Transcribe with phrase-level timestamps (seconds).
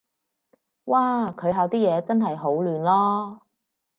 [0.85, 3.39] 嘩，佢校啲嘢真係好亂囉